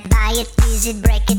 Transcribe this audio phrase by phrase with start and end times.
[0.00, 1.38] buy it, use it, break it,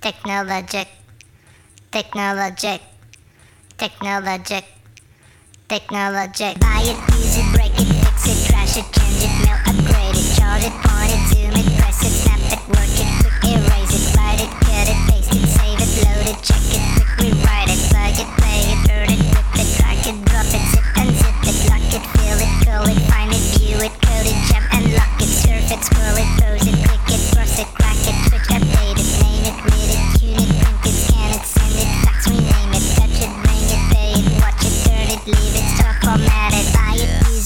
[0.00, 0.88] Technologic,
[1.92, 2.80] technologic,
[3.76, 4.64] technologic,
[5.68, 6.58] technologic.
[6.58, 10.24] Buy it, use it, break it, fix it, trash it, change it, mail, upgrade it,
[10.40, 14.16] charge it, point it, zoom it, press it, snap it, work it, quick erase it,
[14.16, 16.59] write it, cut it, paste it, save it, load it, check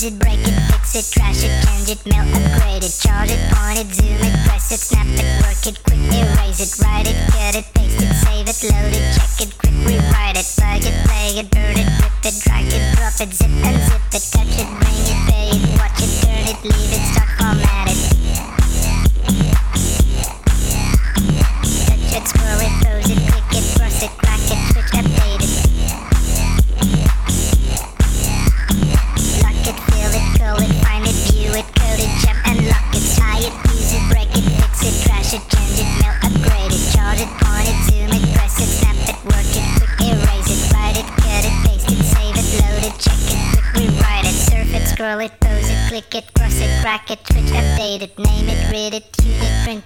[0.05, 3.79] it, break it, fix it, trash it, change it, mail, upgrade it, charge it, point
[3.79, 7.57] it, zoom it, press it, snap it, work it, quick erase it, write it, cut
[7.57, 11.41] it, paste it, save it, load it, check it, quick rewrite it, plug it, play
[11.41, 14.69] it, burn it, rip it, drag it, drop it, zip and unzip it, touch it,
[14.77, 17.34] bring it, pay it, watch it, turn it, leave it, start,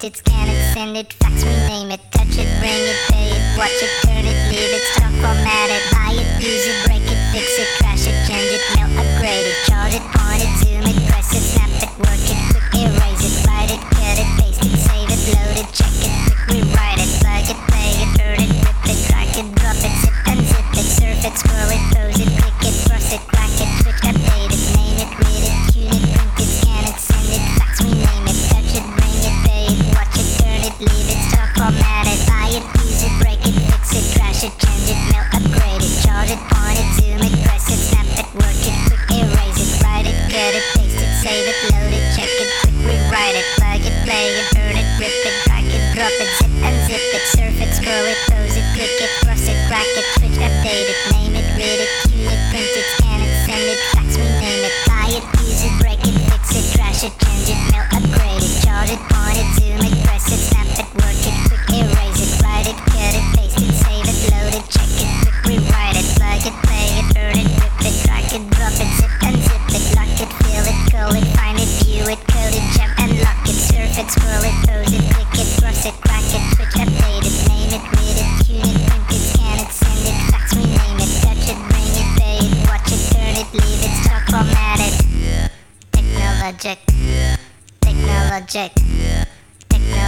[0.09, 0.17] it,
[0.73, 1.27] print it, scan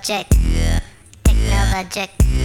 [0.00, 0.28] Technologic.
[1.24, 2.39] Technologic.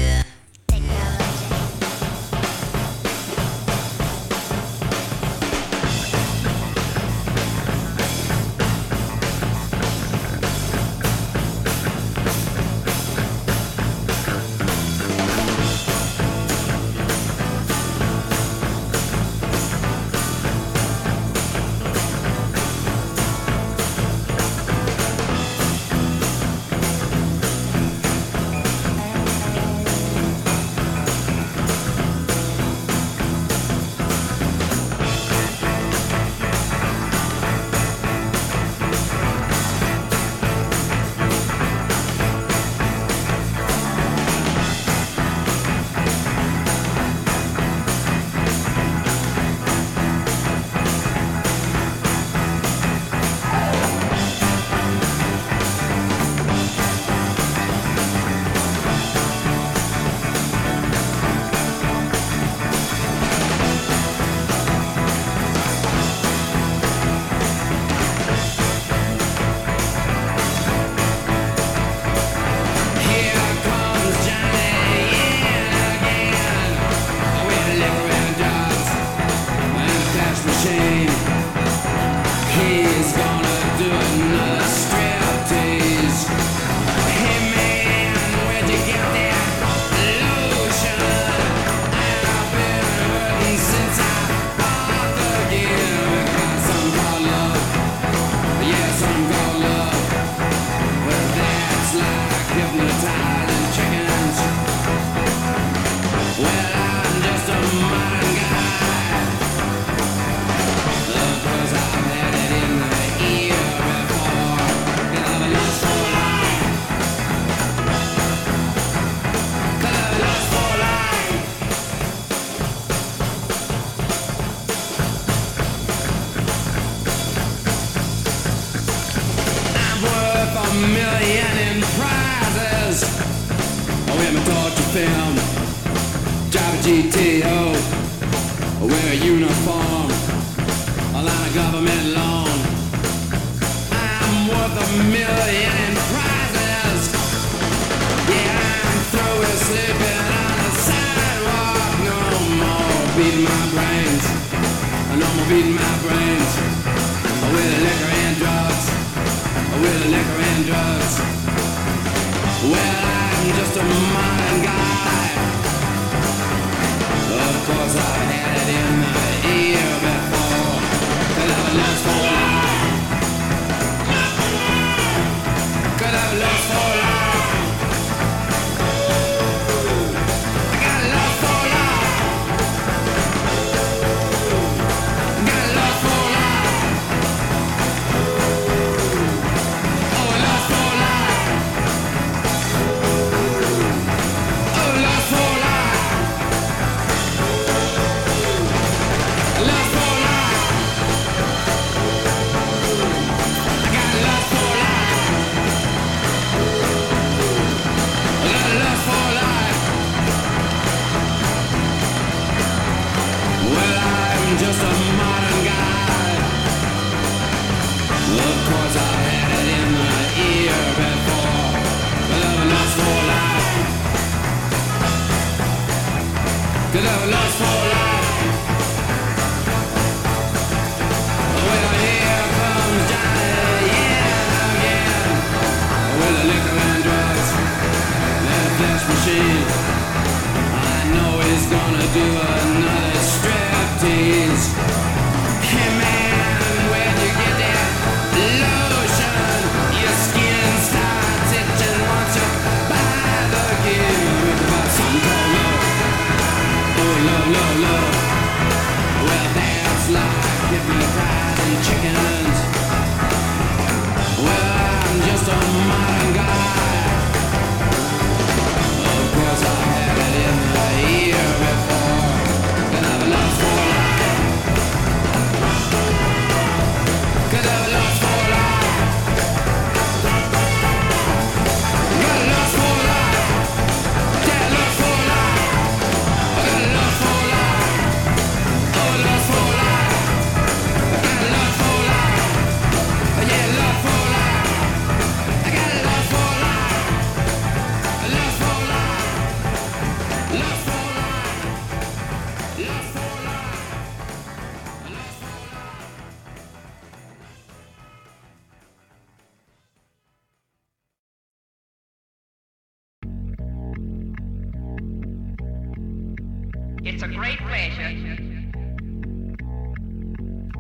[317.08, 318.10] It's a great pleasure.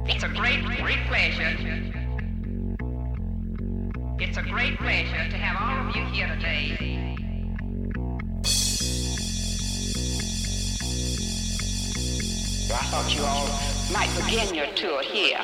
[0.07, 1.55] It's a great, great pleasure.
[4.19, 7.15] It's a great pleasure to have all of you here today.
[12.73, 13.47] I thought you all
[13.93, 15.37] might begin your tour here.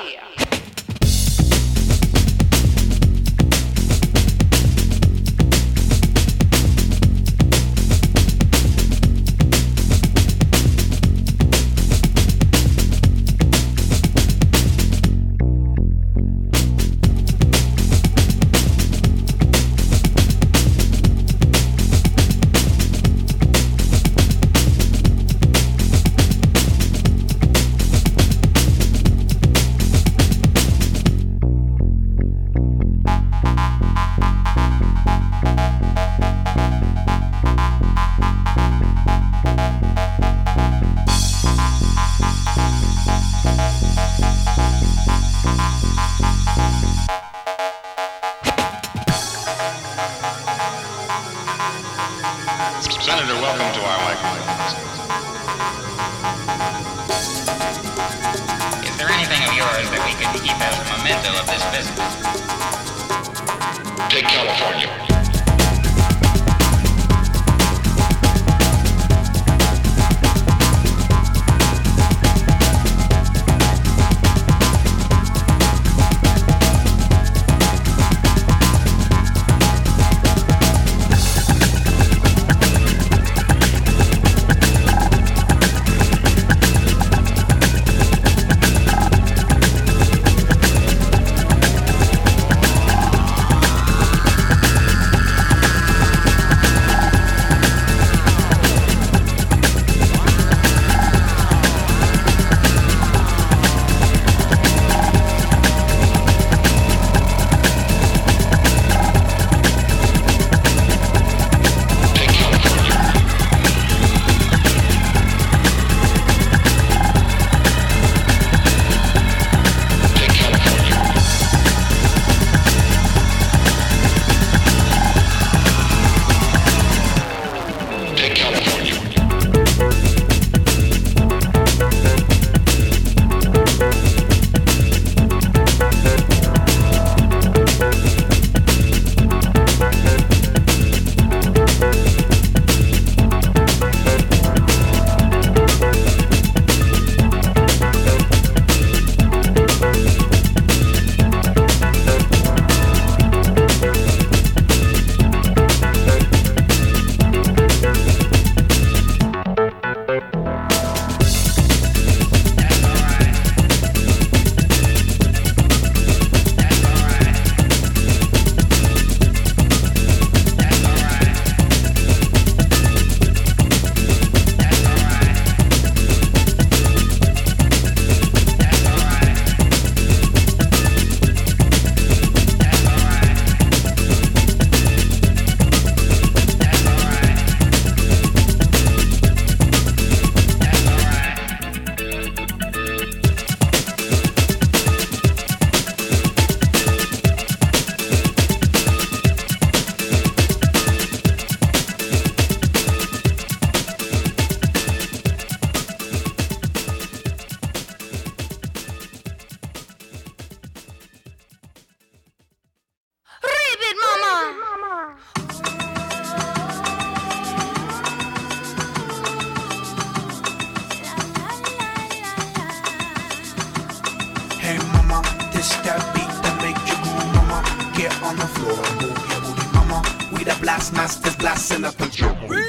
[228.42, 228.74] the floor.
[228.98, 230.02] Move your booty, mama.
[230.32, 232.36] We the blast masters blasting up a drum.
[232.50, 232.62] Rewind.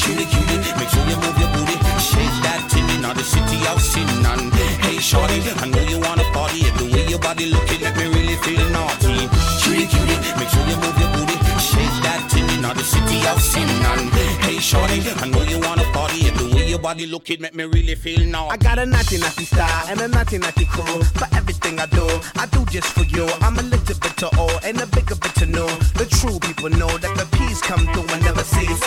[0.00, 1.76] Cutie, cutie, make sure you move your booty.
[2.00, 2.94] Shake that titty.
[2.96, 4.08] in the city of sin.
[4.22, 4.50] none.
[4.84, 6.64] hey, shorty, I know you wanna party.
[6.68, 9.28] If the way your body looking, make me really feel naughty.
[9.60, 11.36] Cutie, cutie, make sure you move your booty.
[11.60, 12.54] Shake that titty.
[12.56, 13.68] in the city of sin.
[13.84, 14.08] none.
[14.40, 16.24] hey, shorty, I know you wanna party.
[16.28, 18.54] If the way your body looking, make me really feel naughty.
[18.54, 21.04] I got a naughty naughty style and a naughty naughty crew.
[21.18, 22.06] For every thing I do.
[22.36, 23.26] I do just for you.
[23.40, 25.68] I'm a little bit to all and a bigger bit to know.
[26.00, 28.82] The true people know that the peace come through and never cease.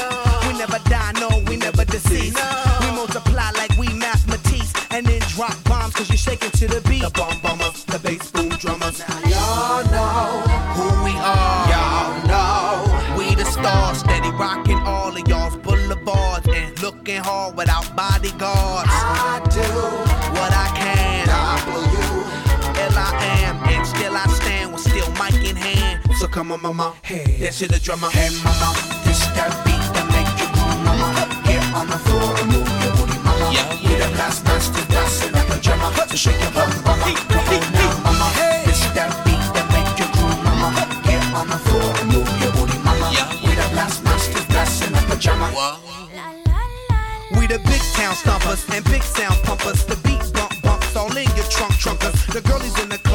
[0.47, 2.36] We never die, no, we never deceive.
[2.81, 7.03] We multiply like we mathematics and then drop bombs cause you're shaking to the beat.
[7.03, 8.99] The bomb bombers, the bass boom drummers.
[9.27, 10.41] Y'all know
[10.77, 11.63] who we are.
[11.71, 17.95] Y'all know we the stars, steady rocking all of y'all's boulevards and looking hard without
[17.95, 19.12] bodyguards.
[26.33, 28.09] Come on, mama, hey, dance to the drummer.
[28.09, 28.73] Hey, mama,
[29.05, 31.29] this that beat that make you move, mama.
[31.45, 33.53] Get on the floor and move your booty, mama.
[33.53, 33.85] Yeah, yeah.
[33.85, 35.93] We the last master dancing up a drummer.
[36.09, 37.05] So shake your bum, mama.
[37.29, 38.27] Come on now, mama.
[38.65, 40.73] This that beat that make you groove, mama.
[41.05, 43.13] Get on the floor and move your booty, mama.
[43.13, 45.53] Yeah, we the last masters dancing up a drummer.
[47.37, 49.85] We the big town stompers and big sound pumpers.
[49.85, 52.17] The beat bump bumps all in your trunk trunkers.
[52.33, 53.12] The girlies in the club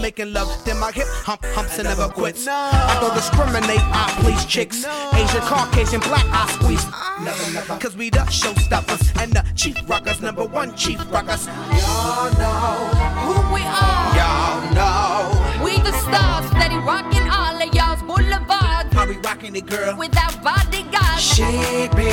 [0.00, 2.48] I'm making love, then my hip hump humps and never quits.
[2.48, 4.86] I don't discriminate, I please chicks.
[5.12, 6.80] Asian, Caucasian, black, I squeeze.
[6.86, 7.20] Ah.
[7.22, 7.78] Never, never.
[7.78, 11.46] Cause we the showstoppers and the chief rockers, number one chief rockers.
[11.46, 12.88] Y'all know,
[13.28, 14.16] Who we are.
[14.16, 15.62] y'all know.
[15.62, 18.94] We the stars, steady rocking all of y'all's boulevards.
[18.94, 19.98] How we rocking it, girl?
[19.98, 21.20] Without bodyguards.
[21.20, 22.08] Shake me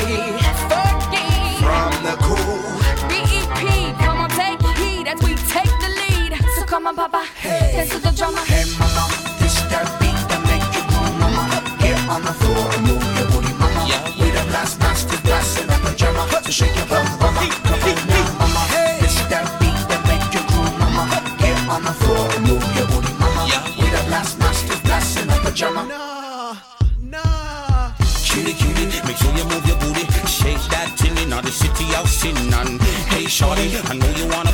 [6.88, 6.96] lead.
[6.96, 8.38] So come on, Papa, dance to the drummer.
[8.46, 11.62] Hey mama, this that beat that make you groove, mama.
[11.78, 13.84] Get on the floor and move your booty, mama.
[14.18, 16.26] We the last masters dancing up a drummer.
[16.42, 17.48] So shake your bum, mama.
[17.64, 18.62] Come on now, mama.
[19.00, 21.20] This that beat that make you groove, mama.
[21.38, 23.44] Get on the floor and move your booty, mama.
[23.76, 25.84] We the last masters dancing up a drummer.
[25.84, 26.56] Nah,
[27.02, 27.92] nah.
[28.24, 30.04] Cutie, cutie, make sure you move your booty.
[30.26, 32.36] Shake that thing in the city of sin.
[32.36, 34.47] And hey, shorty, I know you wanna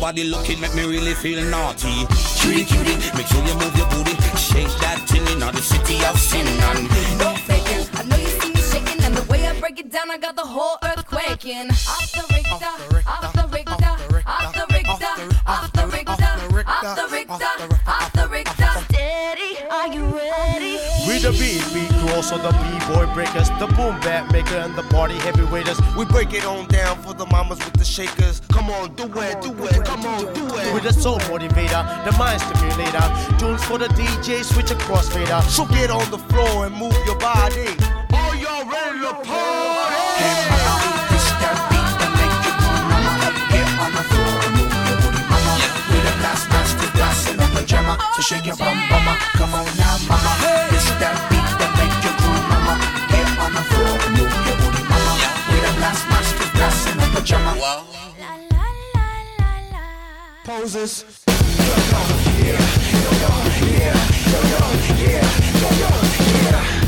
[0.00, 2.06] body looking make me really feel naughty.
[2.38, 4.14] Cutie, cutie, make sure you move your booty.
[4.36, 6.46] Shake that thing in the city of sin.
[6.46, 6.84] And
[7.18, 7.86] No faking.
[7.94, 10.36] I know you see me shaking, and the way I break it down, I got
[10.36, 11.70] the whole earth quaking.
[11.70, 12.74] Off the Richter,
[13.06, 13.74] off the Richter,
[14.26, 15.12] off the Richter,
[15.46, 16.30] off the Richter,
[16.66, 17.54] off the Richter,
[17.86, 18.70] off the Richter.
[18.88, 20.78] Steady, are you ready?
[21.06, 21.67] We the beat, beat crew,
[22.18, 25.78] also the b-boy breakers, the boom bap maker, and the party heavyweighters.
[25.96, 28.42] We break it on down for the mamas with the shakers.
[28.50, 30.74] Come on, do it, do it, come on, do it.
[30.74, 33.06] With the soul motivator, the mind stimulator,
[33.38, 35.40] tunes for the DJ, switch across fader.
[35.42, 37.68] So get on the floor and move your body.
[38.12, 39.94] Are y'all ready to party?
[40.18, 40.58] Hey.
[48.18, 49.16] So shake your bum, mama.
[49.38, 50.36] Come on now, mama.
[50.40, 50.57] This
[57.28, 58.08] dancing up a drummer.
[60.44, 61.04] Poses.
[64.98, 66.87] Yeah.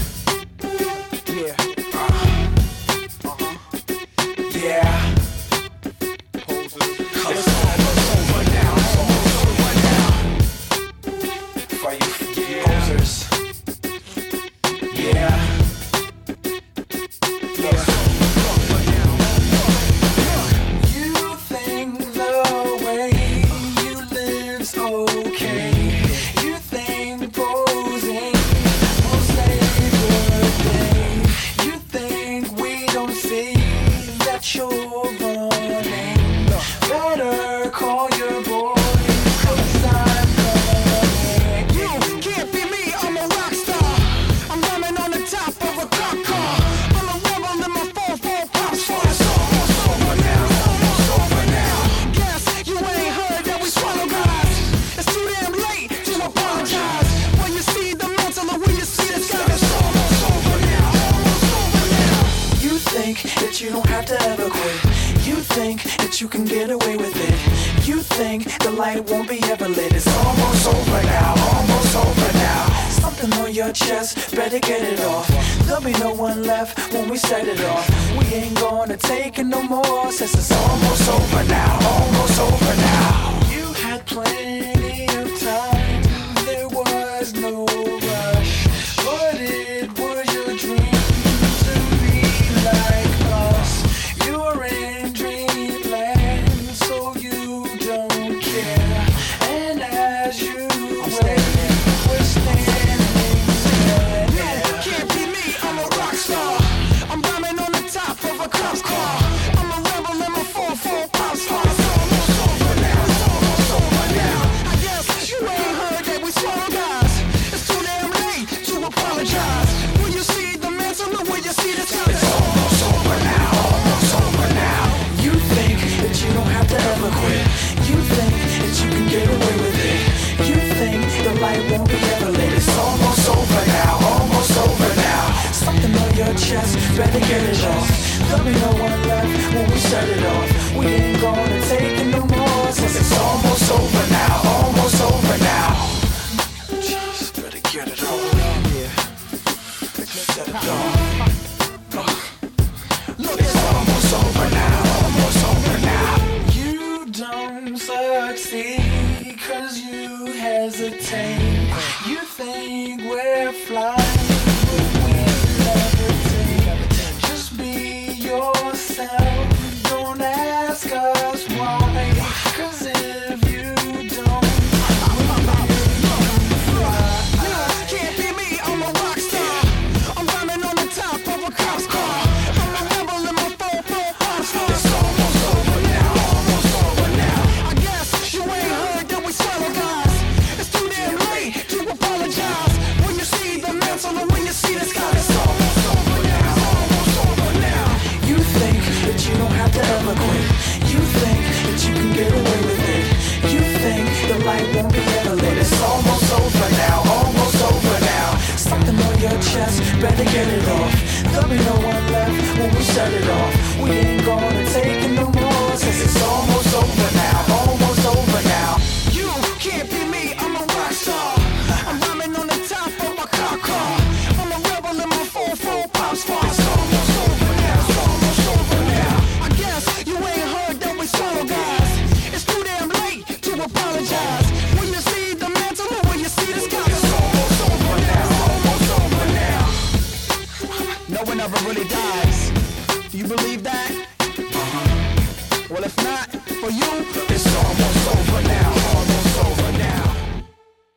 [246.60, 247.06] for you.
[247.34, 250.44] It's almost over now, almost over now.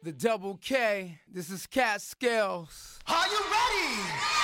[0.04, 2.99] The double K, this is Cat Scales.
[3.08, 4.42] Are you ready?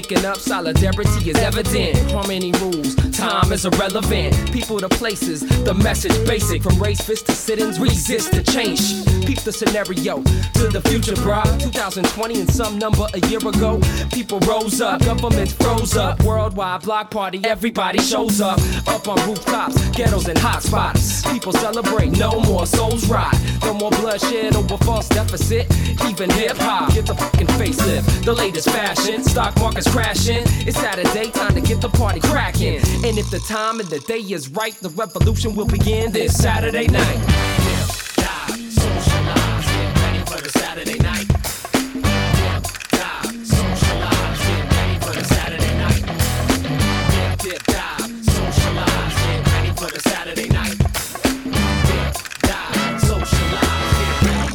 [0.00, 2.10] Waking up, solidarity is evident.
[2.10, 4.34] Harmony rules, time is irrelevant.
[4.50, 6.62] People to places, the message basic.
[6.62, 8.80] From race fists to sit ins, resist the change.
[9.26, 10.22] Peep the scenario
[10.58, 11.44] to the future, bruh.
[11.60, 13.78] 2020 and some number a year ago.
[14.12, 16.22] People rose up, governments froze up.
[16.22, 18.58] Worldwide block party, everybody shows up.
[18.88, 21.30] Up on rooftops, ghettos and hotspots.
[21.30, 23.36] People celebrate, no more souls rot.
[23.62, 25.66] No more bloodshed over false deficit.
[26.08, 28.24] Even hip hop, get the fucking facelift.
[28.24, 30.42] The latest fashion, stock market's crashing.
[30.66, 32.80] It's Saturday, time to get the party cracking.
[33.10, 36.86] And if the time and the day is right, the revolution will begin this Saturday
[36.86, 37.18] night.
[37.18, 41.26] Dip, dive, socialize, get ready for the Saturday night.
[41.26, 42.62] Dip,
[42.94, 46.06] dive, socialize, get ready for the Saturday night.
[47.10, 50.78] Dip, dip, dive, socialize, get ready for the Saturday night.
[51.90, 52.14] Dip,
[52.46, 54.54] dive, socialize, get ready.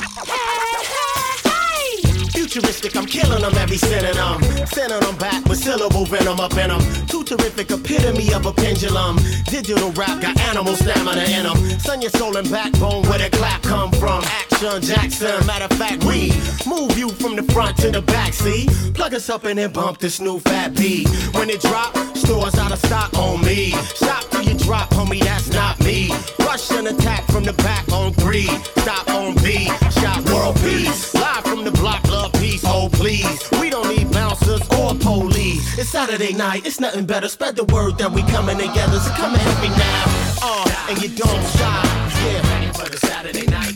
[2.31, 2.95] futuristic.
[2.95, 4.41] I'm killing them every synonym.
[4.67, 5.34] Sending them back with
[5.65, 6.81] syllable venom up in them.
[7.07, 9.17] Too terrific, epitome of a pendulum.
[9.45, 11.57] Digital rap got animal stamina in them.
[11.79, 14.23] Son your soul and backbone where the clap come from.
[14.23, 16.31] Action Jackson, matter of fact, we
[16.69, 18.33] move you from the front to the back.
[18.33, 21.09] See, plug us up and then bump this new fat beat.
[21.33, 23.71] When it drop, stores out of stock on me.
[23.95, 26.11] Stop till you drop, homie, that's not me.
[26.41, 28.49] Rush and attack from the back on three.
[28.83, 29.65] Stop on B,
[29.99, 31.11] shot world peace.
[31.15, 33.54] Live from the block, love peace, oh please.
[35.85, 37.27] It's Saturday night, it's nothing better.
[37.27, 38.97] Spread the word that we coming together.
[38.97, 40.03] So come and hit me now.
[40.41, 41.85] Uh, and you don't stop.
[42.25, 43.74] Yeah, ready for the Saturday night.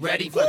[0.00, 0.42] Ready for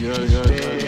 [0.00, 0.87] yeah, yeah, yeah.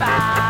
[0.00, 0.49] Connaît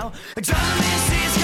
[0.00, 1.39] talk